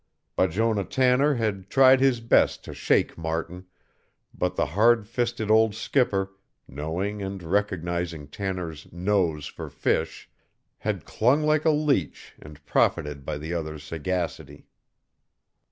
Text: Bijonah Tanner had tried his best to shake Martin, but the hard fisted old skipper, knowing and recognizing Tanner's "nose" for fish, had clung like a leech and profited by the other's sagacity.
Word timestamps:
Bijonah 0.35 0.85
Tanner 0.85 1.35
had 1.35 1.69
tried 1.69 1.99
his 1.99 2.21
best 2.21 2.63
to 2.63 2.73
shake 2.73 3.19
Martin, 3.19 3.67
but 4.33 4.55
the 4.55 4.65
hard 4.65 5.07
fisted 5.07 5.51
old 5.51 5.75
skipper, 5.75 6.31
knowing 6.67 7.21
and 7.21 7.43
recognizing 7.43 8.27
Tanner's 8.27 8.91
"nose" 8.91 9.45
for 9.45 9.69
fish, 9.69 10.27
had 10.79 11.05
clung 11.05 11.43
like 11.43 11.65
a 11.65 11.69
leech 11.69 12.33
and 12.41 12.65
profited 12.65 13.23
by 13.23 13.37
the 13.37 13.53
other's 13.53 13.83
sagacity. 13.83 14.65